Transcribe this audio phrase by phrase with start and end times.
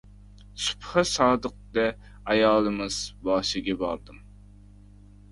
[0.67, 1.83] Subhi sodiqda
[2.35, 4.19] ayolimiz boshiga bordim.